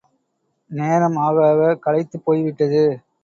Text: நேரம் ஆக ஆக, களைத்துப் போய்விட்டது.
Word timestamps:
நேரம் 0.71 1.17
ஆக 1.17 1.35
ஆக, 1.47 1.75
களைத்துப் 1.77 2.25
போய்விட்டது. 2.25 2.83